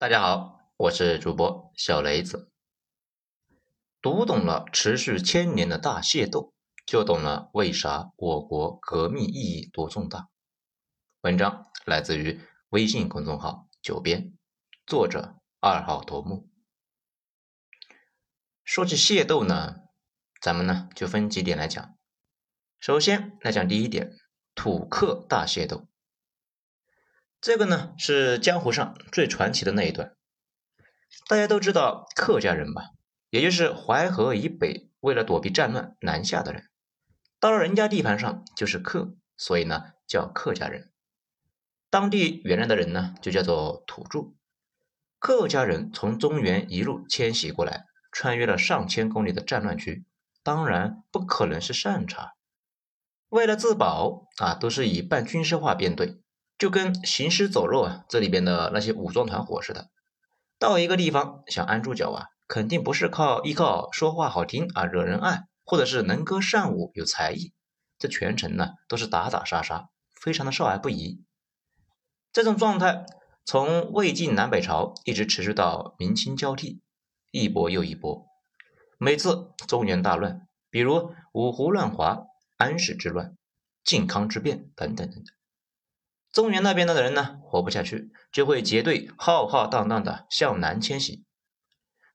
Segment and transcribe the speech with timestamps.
[0.00, 2.50] 大家好，我是主播小雷子。
[4.00, 6.54] 读懂了持续千年的大械斗，
[6.86, 10.30] 就懂了为啥我国革命意义多重大。
[11.20, 12.40] 文章来自于
[12.70, 14.32] 微信公众号“九编”，
[14.88, 16.48] 作者二号头目。
[18.64, 19.80] 说起械斗呢，
[20.40, 21.94] 咱们呢就分几点来讲。
[22.78, 24.16] 首先来讲第一点，
[24.54, 25.89] 土客大械斗。
[27.40, 30.14] 这个呢是江湖上最传奇的那一段。
[31.26, 32.90] 大家都知道客家人吧，
[33.30, 36.68] 也就是淮河以北为了躲避战乱南下的人，
[37.38, 40.90] 到了人家地盘上就是客，所以呢叫客家人。
[41.88, 44.34] 当地原来的人呢就叫做土著。
[45.18, 50.04] 客家人从中原一路迁徙过来，穿越了上千公里的战乱区，
[50.42, 52.34] 当然不可能是善茬。
[53.28, 56.20] 为了自保啊，都是以半军事化编队。
[56.60, 59.88] 就跟行尸走肉啊，这里边的那些武装团伙似的，
[60.58, 67.54] 到一个地方想安住脚啊，肯定不是靠依靠说话好听啊，惹人爱，或者是能歌善舞有才艺，
[67.98, 69.88] 这全程呢都是打打杀杀，
[70.20, 71.24] 非常的少儿不宜。
[72.30, 73.06] 这种状态
[73.46, 76.82] 从魏晋南北朝一直持续到明清交替，
[77.30, 78.26] 一波又一波。
[78.98, 82.26] 每次中原大乱，比如五胡乱华、
[82.58, 83.34] 安史之乱、
[83.82, 85.24] 靖康之变等等等等。
[86.32, 91.24] 中原那边的人呢，活不下去，就会结队浩浩荡荡的向南迁徙。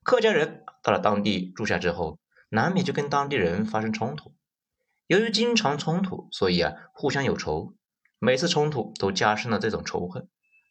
[0.02, 4.34] 客家人到了当地住下之后，难免就跟当地人发生冲突。
[5.06, 7.74] 由于经常冲突，所以啊，互相有仇。
[8.18, 10.28] 每次冲突都加深了这种仇恨，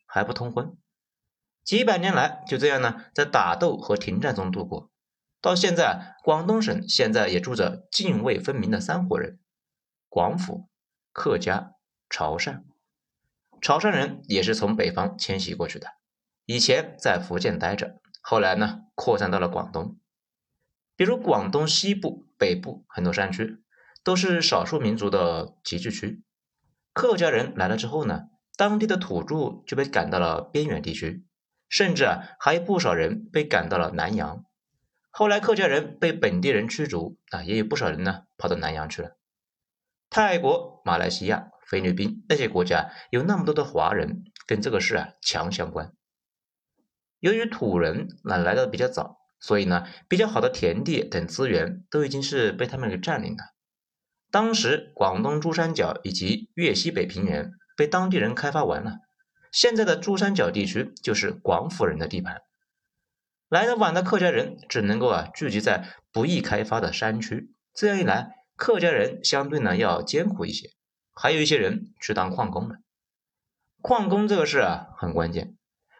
[0.07, 0.75] 还不通婚。
[1.63, 4.89] 几百年来就这样呢，在打斗和停战中度过。
[5.39, 9.39] 到现在，广东省现在也住着泾渭分明的三伙人：
[10.09, 10.69] 广府、
[11.13, 11.73] 客家、
[12.09, 12.63] 潮汕。
[13.65, 15.87] 潮汕人也是从北方迁徙过去的，
[16.45, 19.97] 以前在福建待着，后来呢扩散到了广东。
[20.95, 23.63] 比如广东西部、北部很多山区
[24.03, 26.21] 都是少数民族的集聚区，
[26.93, 31.25] 客家人来了之后呢，当地的土著就被赶到了边远地区，
[31.67, 34.45] 甚至啊还有不少人被赶到了南洋。
[35.09, 39.17] 后来客家人被本地人驱逐啊，也有不少人呢跑到南洋去了。
[40.11, 41.47] 泰国、马来西亚。
[41.75, 45.91] 菲律宾那些国家有那么多的华人，跟这个事啊强相关。
[47.19, 53.43] 由于土人来来的比较早，所以呢，比较好的田地等资源都已经是被他们给占领了。
[54.31, 58.99] 当时广东珠三角以及粤西北平原被当地人开发完了，
[59.51, 62.37] 现在的珠三角地区就是广府人的地盘。
[63.49, 70.69] 来的晚的客家人只能够啊聚集在不易开发的山区，这样一来，客家人相对呢要艰苦一些。
[71.15, 72.75] 还有一些人去当矿工了，
[73.81, 75.55] 矿工这个事啊很关键。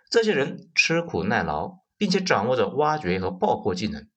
[0.10, 4.10] 这些人吃苦耐劳，并且掌握着挖掘和爆破技能，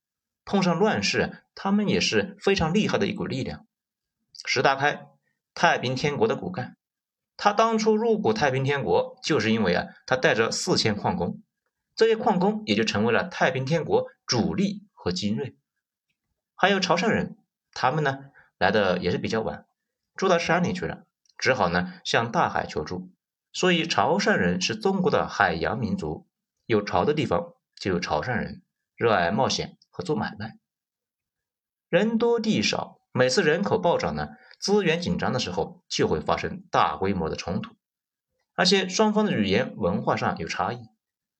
[0.44, 3.64] 碰上乱世，他们也是非常厉害的一股力量。
[4.44, 5.06] 石达开，
[5.54, 6.76] 太平天国的骨干，
[7.36, 11.40] 他当初入股太平天国，就是因为啊，他带着四千矿工，
[11.94, 15.56] 这些矿工也就成为了太平天国主力和精锐。
[16.56, 17.38] 还有潮汕人，
[17.72, 19.64] 他们呢来的也是比较晚。
[20.18, 21.06] 住到山里去了，
[21.38, 23.12] 只好呢向大海求助。
[23.52, 26.26] 所以潮汕人是中国的海洋民族，
[26.66, 28.62] 有潮的地方就有潮汕人，
[28.96, 30.58] 热爱冒险和做买卖。
[31.88, 34.30] 人多地少，每次人口暴涨呢，
[34.60, 37.76] 资源紧张的时候，就会发生大规模的冲突。
[38.54, 40.88] 而且双方的语言文化上有差异，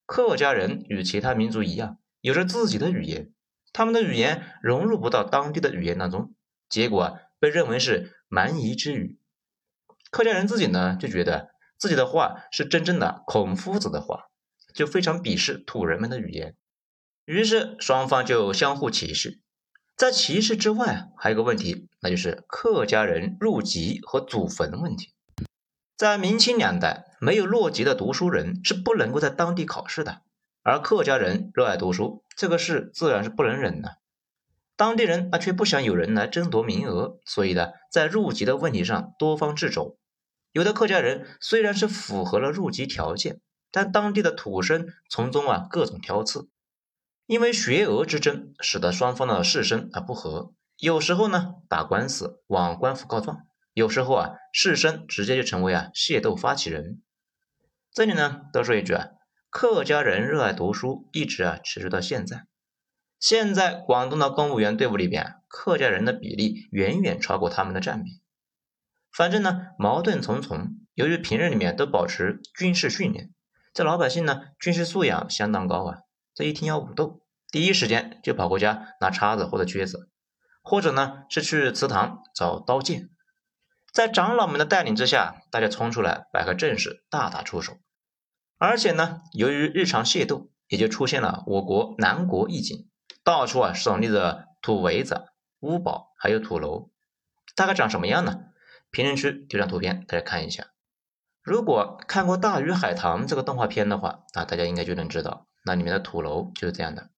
[0.07, 3.33] 客家人与其他民族一样，有着自己的语言，
[3.73, 6.33] 他们的语言融入不到当地的语言当中，
[6.69, 8.15] 结果被认为是。
[8.29, 9.19] 蛮夷之语，
[10.11, 14.25] 客家人自己呢就觉得自己的话是真正的孔夫子的话，
[14.75, 16.55] 就非常鄙视土人们的语言，
[17.25, 19.41] 于是双方就相互歧视。
[19.97, 25.13] 在歧视之外，还有个问题，那就是客家人入籍和祖坟问题。
[25.97, 30.23] 在明清两代，没有落籍的读书人是不能够在当地考试的，
[30.63, 33.99] 而客家人热爱读书，这个事自然是不能忍的。
[34.79, 39.99] 当地人啊却不想有人来争夺名额，所以呢，在入籍的问题上多方掣肘。
[40.53, 43.41] 有的客家人虽然是符合了入籍条件，
[43.73, 46.49] 但当地的土生从中啊各种挑刺。
[47.27, 50.53] 因为学额之争，使得双方的士绅啊不和。
[50.79, 57.03] 有时候呢打官司往官府告状，有时候啊士绅直接就成为啊械斗发起人。
[57.93, 59.09] 这里呢多说一句啊，
[59.51, 62.48] 客家人热爱读书，一直啊持续到现在。
[63.21, 68.21] 现在广东的公务员队伍里边，客家人的比例远远超过他们的占比。
[69.13, 70.77] 反正呢，矛盾重重。
[70.95, 73.33] 由于平日里面都保持军事训练，
[73.73, 75.99] 这老百姓呢军事素养相当高啊，
[76.35, 80.11] 这一听要武斗，第一时间就跑回家拿叉子或者橛子，
[80.63, 83.11] 或者呢是去祠堂找刀剑。
[83.93, 87.79] 在长老们的带领之下，大家冲出来摆个阵势，大打出手。
[88.59, 92.89] 而且呢，由于日常械斗，也就出现了我国南国一景，
[93.29, 95.27] 到处啊耸立着土围子、
[95.61, 96.89] 屋堡，还有土楼，
[97.55, 98.39] 大概长什么样呢？
[98.91, 100.69] 评论区丢张图片，大家看一下。
[101.43, 107.11] 如果看过《大鱼海棠》这个动画片的话，那大家应该就能知道，那里面的土楼就是这样的。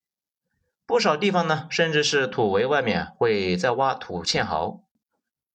[0.85, 4.83] 不少地方呢，甚至是土围外面会再挖土堑壕，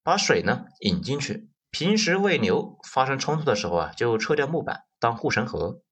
[0.02, 1.50] 把水呢引进去。
[1.70, 5.82] 平时喂牛发生冲突的时候啊，就撤掉木板当护城河。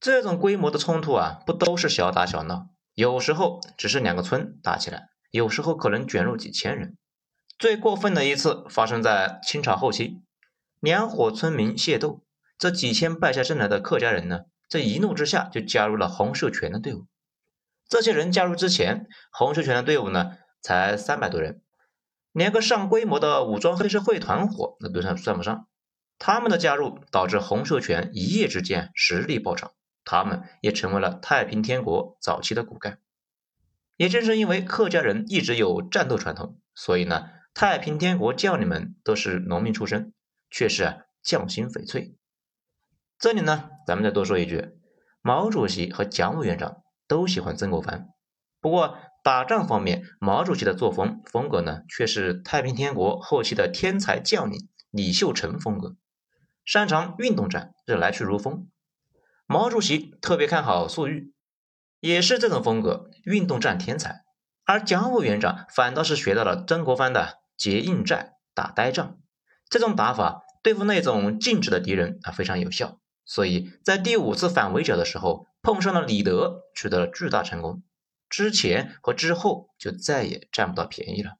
[0.00, 6.96] 这种规模的冲突啊，不都是小打小闹，有时候只是两个村打起来，有时候可能卷入几千人。
[7.58, 10.22] 最过分的一次发生在清朝后期，
[10.80, 12.24] 两伙村民械斗，
[12.58, 17.06] 这几千败下阵来的客家人呢，这一怒之下就加入了洪秀全的队伍。
[17.88, 21.62] 这些人加入之前，洪秀全的队伍呢才三百多人，
[22.32, 25.66] 连个上规模的武装黑社会团伙那都算算不上。
[26.18, 29.72] 他们的加入导致洪秀全一夜之间实力暴涨，
[30.04, 32.98] 他们也成为了太平天国早期的骨干。
[33.96, 37.30] 也正是因为客家人一直有战斗传统，所以呢。
[37.54, 40.14] 太平天国将领们都是农民出身，
[40.48, 42.16] 却是匠心翡翠。
[43.18, 44.70] 这里呢，咱们再多说一句，
[45.20, 48.08] 毛主席和蒋委员长都喜欢曾国藩。
[48.58, 55.96] 不过打仗方面，毛主席的作风风格呢，却是太平天国后期的天才将领李秀成风格，
[56.64, 58.70] 擅长运动战，这来去如风。
[59.52, 61.34] 毛主席特别看好粟裕，
[62.00, 64.24] 也是这种风格，运动战天才。
[64.64, 67.42] 而蒋委员长反倒是学到了曾国藩的。
[67.54, 69.20] 结硬寨、打呆仗，
[69.70, 72.98] 这种打法对付那种静止的敌人啊非常有效。
[73.24, 77.84] 所以在第五次反围剿的时候，碰上了李德，取得了巨大成功。
[78.28, 81.34] 之前和之后就再也占不到便宜了。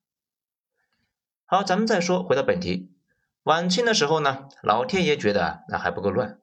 [1.45, 2.93] 好，咱们再说回到本题，
[3.43, 6.39] 晚清的时候呢，老天爷觉得那还不够乱。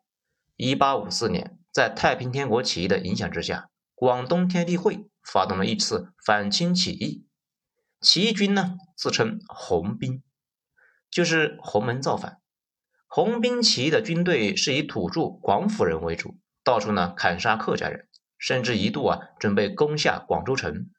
[0.61, 7.25] 一八五四年，在太平天国起义的影响之下，广东天地会发动了一次反清起义。
[8.01, 10.21] 起义军呢，自称红兵，
[11.09, 12.41] 就是红门造反。
[13.07, 20.89] 红兵起义的军队是以土著广府人为主，到处呢砍杀客家人，甚至一度啊准备攻下广州城。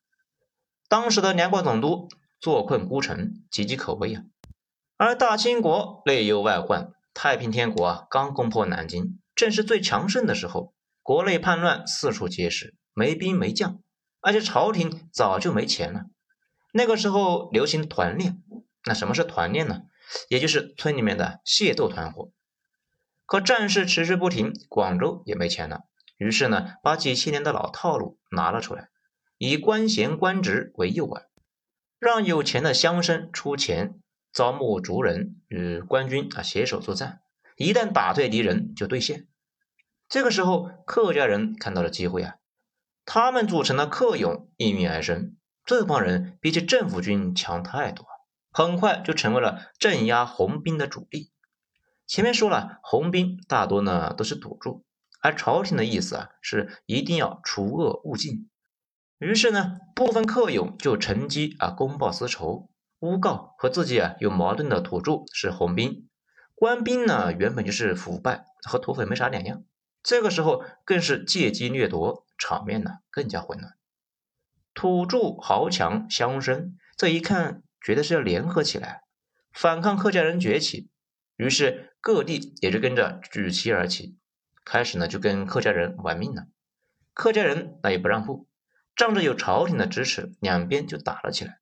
[0.88, 2.08] 当时的两广总督
[2.40, 4.22] 坐困孤城，岌岌可危啊。
[4.96, 13.80] 而大清国内忧外患，太平天国啊刚攻破南京，正是最强盛的时候，国内叛乱四处皆是，没兵没将，
[14.20, 16.02] 而且朝廷早就没钱了。
[16.74, 18.42] 那个时候流行团练，
[18.84, 19.84] 那什么是团练呢？
[20.28, 22.32] 也就是村里面的械斗团伙。
[23.24, 25.84] 可战事持续不停，广州也没钱了，
[26.18, 28.90] 于是呢，把几千年的老套路拿了出来，
[29.38, 31.22] 以官衔官职为诱饵，
[31.98, 34.02] 让有钱的乡绅出钱
[34.34, 37.22] 招募族人与官军啊携手作战，
[37.56, 39.28] 一旦打退敌人就兑现。
[40.10, 42.34] 这个时候，客家人看到了机会啊，
[43.04, 45.36] 他们组成的客勇应运而生。
[45.64, 48.04] 这帮人比起政府军强太多，
[48.50, 51.30] 很快就成为了镇压红兵的主力。
[52.08, 54.82] 前面说了，红兵大多呢都是土著，
[55.22, 58.50] 而朝廷的意思啊是一定要除恶务尽。
[59.18, 62.68] 于是呢，部分客勇就乘机啊公报私仇，
[62.98, 66.08] 诬告和自己啊有矛盾的土著是红兵，
[66.56, 69.62] 官兵呢原本就是腐败，和土匪没啥两样。
[70.02, 73.74] 这个时候更是借机掠夺，场面呢更加混乱。
[74.72, 79.02] 土著豪强乡绅这一看，觉得是要联合起来
[79.52, 80.88] 反抗客家人崛起，
[81.36, 84.16] 于是各地也就跟着举旗而起，
[84.64, 86.46] 开始呢就跟客家人玩命了。
[87.12, 88.48] 客家人那也不让步，
[88.96, 91.58] 仗着有朝廷的支持，两边就打了起来。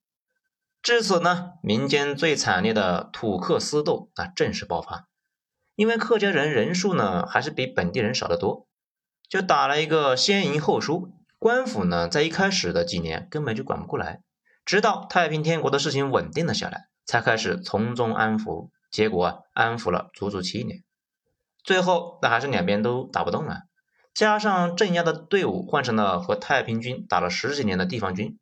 [0.81, 5.08] 至此呢，民间最惨烈的土客私斗啊正式爆发。
[5.79, 8.67] 因为客家人人数呢还是比本地人少得多，
[9.29, 11.13] 就打了一个先赢后输。
[11.37, 14.21] 官府呢，在一开始的几年根本就管不过来，
[14.65, 18.67] 直到太平天国的事情稳定了下来，才开始从中安抚。
[18.91, 20.83] 结果啊，安抚了足足七年，
[21.63, 23.61] 最后那还是两边都打不动了，
[24.13, 28.37] 加上镇压的队伍换成了和太平军打了十几年的地方军，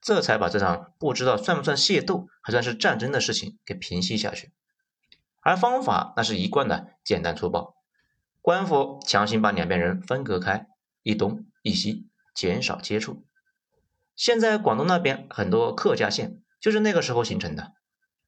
[0.00, 4.52] 这才把这场不知道算不算械斗，还算是战争的事情给平息下去。
[5.46, 7.76] 而方法那是一贯的简单粗暴，
[8.40, 10.66] 官府强行把两边人分隔开，
[11.04, 12.08] 一东一西。
[12.34, 13.24] 减少接触。
[14.16, 17.74] 现在广东那边很多客家县就是那个时候形成的。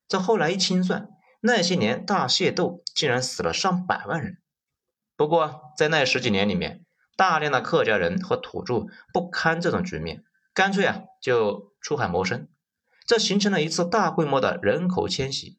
[0.06, 1.08] 这后来一清算，
[1.40, 4.38] 那些年大械斗竟然死了上百万人。
[5.16, 10.22] 不过在那十几年里面，大量的客家人和土著不堪这种局面，
[10.54, 12.48] 干脆啊就出海谋生，
[13.06, 15.58] 这形成了一次大规模的人口迁徙。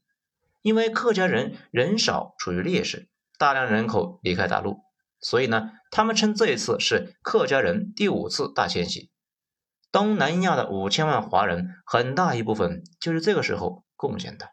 [0.62, 4.80] 因为客家人人少，处于劣势，大量人口离开大陆，
[5.22, 9.10] 所以呢，他们称这一次是客家人第五次大迁徙。
[9.92, 14.50] 东南亚的五千万华人，很大一部分就是这个时候贡献的。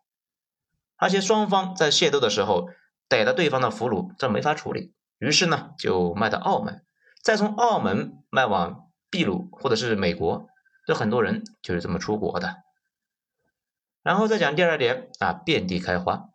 [0.96, 2.70] 而且双方在械斗的时候
[3.08, 6.84] 逮到对方的俘虏，这没法处理，于是呢就卖到澳门，
[7.22, 10.46] 再从澳门卖往秘鲁或者是美国，
[10.86, 12.65] 这很多人就是这么出国的。
[14.06, 16.28] 然后再讲第二点啊，遍地开花。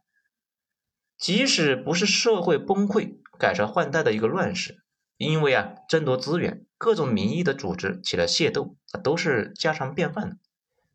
[1.17, 4.83] 即使不是社会崩溃、改朝换代的一个乱世，
[5.15, 10.37] 因为啊争夺资源、各种名义的组织起了械斗，啊都是家常便饭的，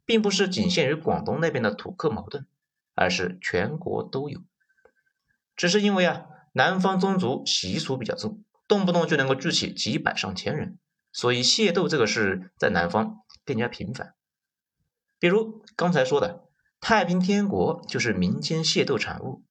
[0.05, 2.47] 并不是仅限于广东那边的土客矛盾，
[2.95, 4.43] 而是全国都有。
[5.57, 10.79] 只是因为啊南方宗族习俗比较重，动不动就能够聚起几百上千人，
[11.11, 14.13] 所以械斗这个事在南方更加频繁。
[15.19, 16.45] 比如刚才说的。
[16.81, 19.45] 太平天国就是民间械斗产物，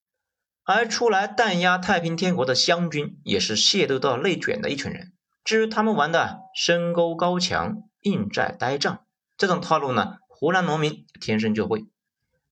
[0.64, 5.14] 而出来弹压太平天国的湘军也是械斗到内卷的一群人。
[5.44, 9.06] 至于他们玩的深沟高墙、硬寨呆仗
[9.38, 11.86] 这种套路呢，湖南农民天生就会。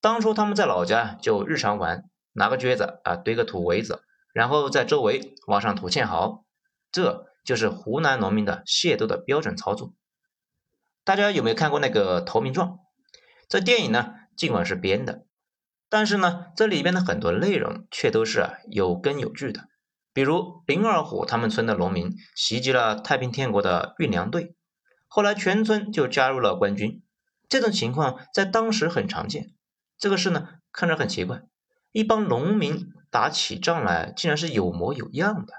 [0.01, 2.03] 当初他们在老家就日常玩，
[2.33, 4.03] 拿个撅子啊堆个土围子，
[4.33, 6.43] 然后在周围挖上土堑壕，
[6.91, 9.93] 这就是湖南农民的械斗的标准操作。
[11.05, 12.69] 大家有没有看过那个《投名状》？
[13.47, 14.13] 这电影呢？
[14.35, 15.25] 尽管是编的，
[15.89, 19.65] 但是呢，这里边的很多内容却都是啊有根有据的。
[20.13, 24.55] 比如林二虎他们村的农民袭击了太平天国的运粮队，
[25.07, 27.03] 后来全村就加入了官军。
[27.49, 29.53] 这种情况在当时很常见。
[29.97, 31.43] 这个事呢，看着很奇怪，
[31.91, 35.53] 一帮农民打起仗来竟然是有模有样的。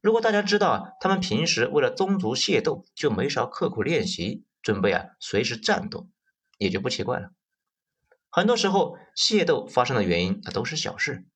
[0.00, 6.08] 如果大家知道啊，他们平时为了宗族械斗就没少刻苦练习，准备啊随时战斗，
[6.58, 7.30] 也就不奇怪了。
[8.34, 11.26] 很多时候，械斗发生的原因那都是小事，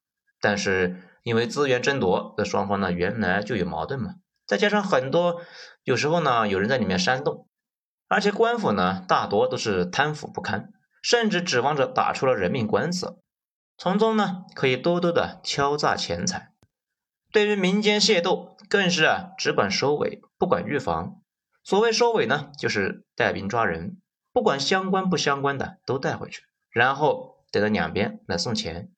[0.41, 4.15] 但是因为资源争夺，这双方呢原来就有矛盾嘛，
[4.47, 5.43] 再加上很多
[5.85, 7.47] 有时候呢有人在里面煽动，
[8.09, 10.71] 而且官府呢大多都是贪腐不堪，
[11.03, 13.19] 甚至指望着打出了人命官司，
[13.77, 16.53] 从中呢可以多多的敲诈钱财。
[17.31, 21.21] 对于民间械斗，更是啊只管收尾，不管预防。
[21.63, 24.01] 所谓收尾呢，就是带兵抓人，
[24.33, 26.45] 不管相关不相关的都带回去。
[26.77, 28.91] 然后等到两边来送钱，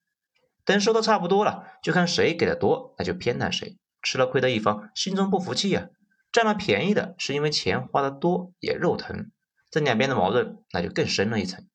[0.65, 3.79] 等收的差不多了，就看谁给的多，那就偏袒谁。
[4.03, 5.87] 吃了亏的一方心中不服气呀，
[6.33, 9.31] 占了便宜的是因为钱花的多也肉疼，
[9.71, 11.69] 这两边的矛盾那就更深了一层。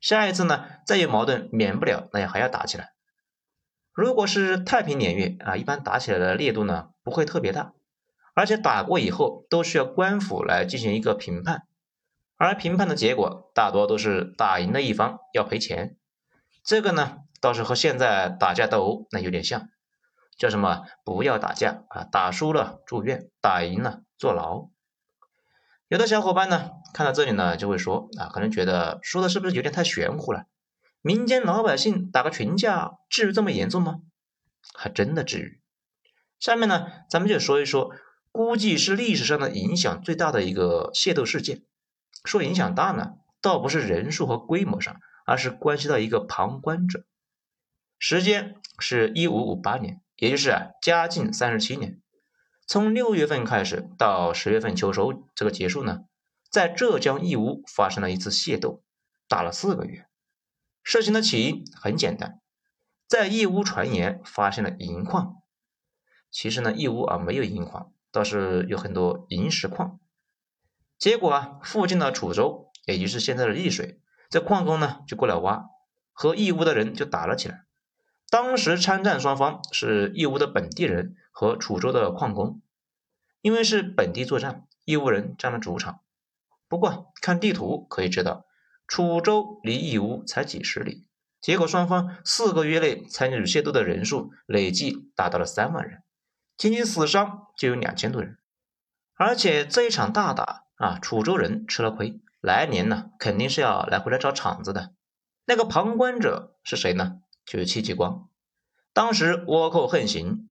[0.00, 2.90] 下一次呢，再有矛盾，免不了那也还要打起来。
[3.92, 7.72] 如果是太平年月啊，一般打起来的烈度呢不会特别大，
[8.32, 11.64] 而且打过以后都需要官府来进行一个评判。
[12.38, 15.96] 而评判的结果大多都是打赢的一方要赔钱，
[16.62, 19.68] 这个呢倒是和现在打架斗殴那有点像，
[20.38, 24.68] 叫什么不要打架啊，打输了住院，打赢了坐牢。
[25.88, 30.44] 有的小伙伴呢看到这里呢就会说啊，可能觉得说的是不是有点太玄乎了？
[31.02, 34.00] 民间老百姓打个群架，至于这么严重吗？
[34.74, 35.60] 还真的至于。
[36.38, 37.90] 下面呢咱们就说一说，
[38.30, 41.62] 估计是历史上的影响最大的一个械斗事件。
[42.24, 47.04] 说影响大呢，倒不是人数和规模上，而是关系到一个旁观者。
[47.98, 52.00] 时间是一五五八年，也就是啊嘉靖三十七年。
[52.66, 56.00] 从六月份开始到十月份秋收这个结束呢，
[56.50, 58.82] 在浙江义乌发生了一次械斗，
[59.26, 60.06] 打了四个月。
[60.82, 62.40] 事情的起因很简单，
[63.06, 65.36] 在义乌传言发现了银矿。
[66.30, 69.98] 其实呢，义乌啊没有银矿，倒是有很多银石矿。
[70.98, 75.66] 结果啊，附近的楚州，也就是现在的易水，这矿工呢就过来挖，
[76.12, 77.64] 和义乌的人就打了起来。
[78.28, 82.60] 当时参战双方是义乌的本地人和楚州的矿工，
[83.40, 86.00] 因为是本地作战，义乌人占了主场。
[86.66, 88.44] 不过看地图可以知道，
[88.88, 91.06] 楚州离义乌才几十里。
[91.40, 96.02] 结果双方四个月内参与械斗的人数累计达到了三万人，
[96.56, 98.36] 仅仅死伤就有两千多人，
[99.14, 100.64] 而且这一场大打。
[100.78, 104.92] 啊，楚州人吃了亏，来年呢肯定是要来回来找场子的。
[105.44, 107.18] 那个旁观者是谁呢？
[107.44, 108.28] 就是戚继光。
[108.92, 110.48] 当时倭寇横行，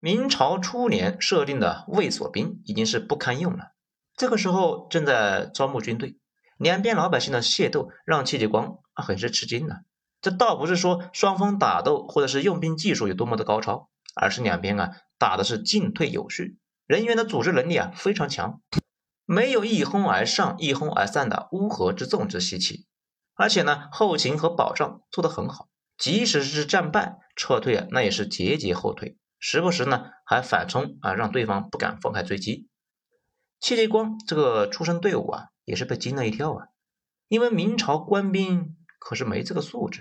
[0.00, 3.72] 明朝初年设定的卫所兵已经是不堪用了。
[4.16, 6.16] 这个时候正在招募军队，
[6.56, 9.76] 两边老百姓的械斗让戚继光啊很是吃惊呢。
[10.20, 18.60] 这倒不是说双方打斗或者是用兵技术有多么的高超，而是两边啊打的是进退有序，人员的组织能力啊非常强，
[19.30, 22.86] 没有一哄而上、一哄而散的乌合之众之稀奇。
[23.34, 25.68] 而且呢，后勤和保障做得很好，
[25.98, 32.68] 即使是战败撤退啊，那也是节节后退，时不时呢还反冲啊，让对方不敢放开追击。
[33.60, 36.68] 戚继光这个出身队伍啊，也是被惊了一跳啊，
[37.28, 40.00] 因为明朝官兵可是没这个素质。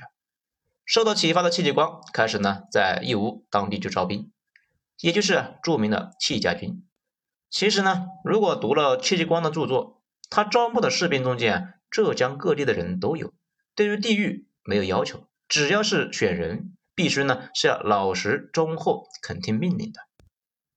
[0.85, 4.31] 受到启发的戚继光开始呢，在义乌当地就招兵，
[5.01, 6.81] 也就是著名的戚家军。
[7.49, 11.73] 其实呢，如果读了戚继光的著作，他招募的士兵中间。
[11.89, 13.33] 浙江各地的人都有，
[13.73, 20.01] 对于地域没有要求，只要是选人，必须呢是要老实忠厚、肯听命令的。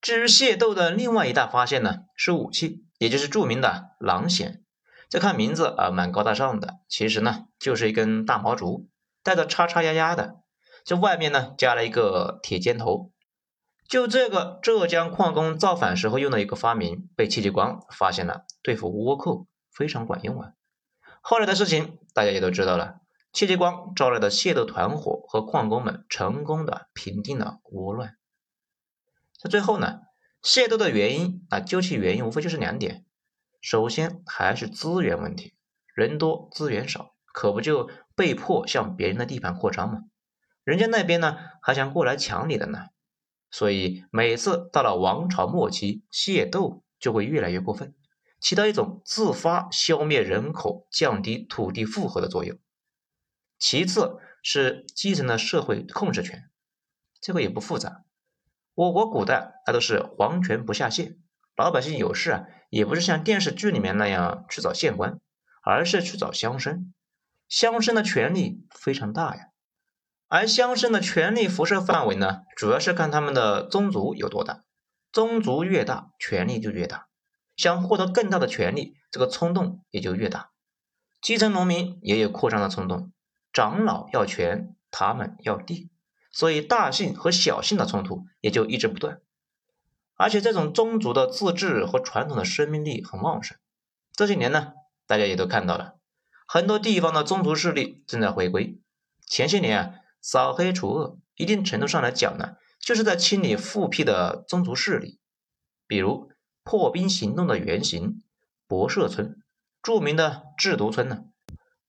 [0.00, 4.61] 至于械斗的另外一大发现呢，是武器，也就是著名的狼筅。
[5.09, 8.89] 这看名字啊，蛮高大上的，其实呢就是一根大毛竹，
[9.25, 10.37] 带着叉叉丫丫的，
[10.85, 13.11] 这外面呢加了一个铁尖头。
[13.90, 20.52] 就这个浙江矿工造反时候用的一个发明，被戚继光发现了，对付倭寇非常管用啊。
[21.20, 23.00] 后来的事情大家也都知道了，
[23.32, 28.14] 戚继光招来的械斗团伙和矿工们成功的平定了倭乱。
[29.42, 30.02] 在最后呢，
[30.40, 33.04] 械斗的原因啊，究其原因无非就是两点，
[33.61, 35.54] 首先还是资源问题，
[35.97, 40.02] 人多资源少，可不就被迫向别人的地盘扩张吗？
[40.62, 42.87] 人家那边呢还想过来抢你的呢，
[43.50, 47.95] 所以每次到了王朝末期，械斗就会越来越过分。
[48.40, 52.59] 起到一种自发消灭人口、降低土地负荷的作用。
[53.59, 56.49] 其次是基层的社会控制权，
[57.21, 58.04] 这个也不复杂。
[58.75, 61.19] 我国古代那都是皇权不下县，
[61.54, 65.21] 老百姓有事啊，也不是像电视剧里面那样去找县官，
[65.62, 66.92] 而是去找乡绅。
[67.47, 69.50] 乡绅的权力非常大呀，
[70.31, 74.63] 而乡绅的权力辐射范围呢，主要是看他们的宗族有多大，
[75.11, 77.09] 宗族越大，权力就越大。
[77.57, 80.53] 想获得更大的权利，这个冲动也就越大。
[81.21, 83.12] 基层农民也有扩张的冲动，
[83.53, 85.90] 长老要权，他们要地，
[86.31, 89.21] 所以大姓和小姓的冲突也就一直不断。
[90.14, 93.59] 而且这种宗族的自治和传统的生命力很旺盛。
[94.12, 94.75] 这些年呢，
[95.09, 95.97] 大家也都看到了，
[96.47, 98.79] 很多地方的宗族势力正在回归。
[99.27, 105.18] 前些年啊，扫黑除恶，一定程度上来讲呢，就是在清理复辟的宗族势力，
[105.87, 106.30] 比如。
[106.62, 108.22] 破冰行动的原型
[108.68, 109.42] 博社村，
[109.83, 111.24] 著名的制毒村呢，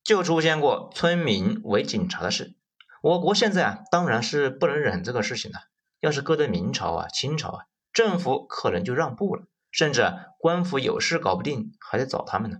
[0.01, 2.55] 就出现过村民为警察的事。
[3.03, 5.59] 我国现在啊，当然是不能忍这个事情了。
[5.99, 12.59] 要是搁在明朝啊、清朝啊，政府可能就让步了，甚至官府有事搞不定，还得找他们呢。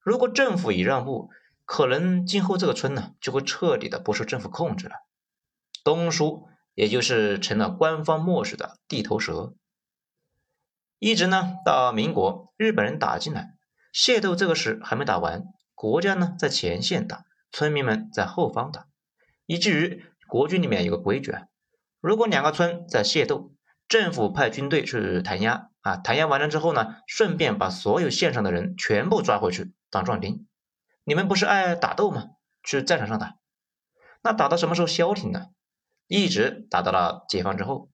[0.00, 1.30] 如果政府一让步，
[1.64, 4.94] 可能今后这个村呢，就会彻底的不受政府控制了。
[5.82, 9.54] 东叔也就是成了官方漠视的地头蛇。
[10.98, 13.54] 一直呢到民国，日本人打进来，
[13.92, 18.86] 械斗这个事还没打完，国家呢在前线打，村民们在后方打，
[19.46, 21.42] 以至于国军里面有个规矩啊，
[22.00, 23.52] 如果两个村在械斗，
[23.88, 30.46] 政府派军队去弹压啊，弹压完了之后呢，顺便把所有线上的人全部抓回去当壮丁。
[31.04, 32.30] 你们不是爱打斗吗？
[32.62, 33.36] 去战场上打，
[34.22, 35.48] 那打到什么时候消停呢？
[36.06, 37.90] 一直打到了解放之后。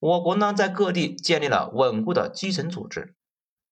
[0.00, 3.14] 我国呢，在各地建立了稳固的基层组织，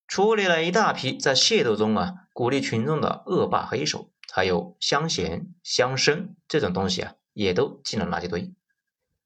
[0.07, 8.55] 处理了一大批在械斗中啊鼓励群众的恶霸黑手，还有乡贤乡绅这种东西啊，也都进了垃圾堆。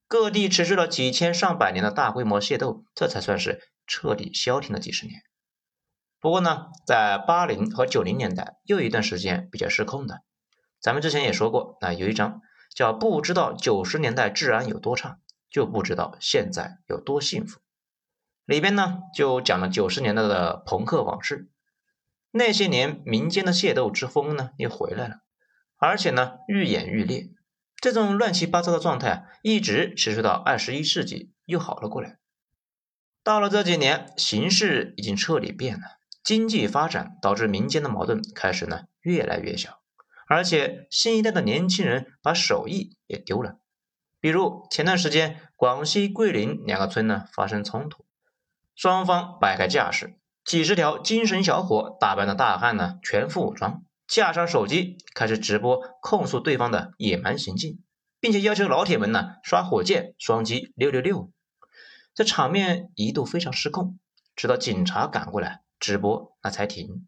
[0.08, 5.22] 各地持续了几千上百年的大规模械斗，这才算是彻底消停了几十年。
[6.24, 10.22] 不过呢，在八零和九零年代，又一段时间比较失控的。
[10.80, 12.40] 咱们之前也说过，啊，有一章
[12.74, 15.18] 叫“不知道九十年代治安有多差”。
[15.52, 17.60] 就不知道现在有多幸福。
[18.46, 21.50] 里边呢就讲了九十年代的朋克往事。
[22.30, 25.16] 那些年民间的械斗之风呢又回来了，
[25.76, 27.28] 而且呢愈演愈烈。
[27.76, 32.16] 这种乱七八糟的状态啊，一直持续到二十一世纪又好了过来。
[33.22, 35.82] 到了这几年，形势已经彻底变了，
[36.24, 39.80] 经济发展导致民间的矛盾开始呢越来越小，
[40.26, 43.58] 而且新一代的年轻人把手艺也丢了。
[44.20, 48.06] 比如前段时间，广西桂林两个村呢发生冲突，
[48.74, 57.82] 双方摆开架势，几十条精神小伙打扮的大汉呢全副武装，架上手机开始直播控诉对方的野蛮行径，
[58.18, 61.30] 并且要求老铁们呢刷火箭、双击六六六。
[62.14, 63.98] 这场面一度非常失控，
[64.34, 67.06] 直到警察赶过来直播，那才停。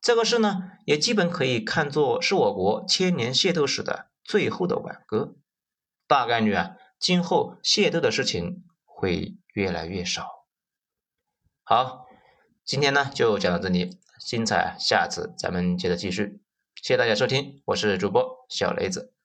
[0.00, 5.36] 这个事呢，也基本可以看作是我国千年械斗史的最后的挽歌。
[6.06, 9.36] 大概率啊，今后械斗的事情会。
[9.52, 10.46] 越来越少。
[11.64, 12.06] 好，
[12.64, 16.40] 今天呢就讲到这里，精彩下次咱们接着继续。
[16.76, 19.19] 谢谢大家收听，我是主播小雷子。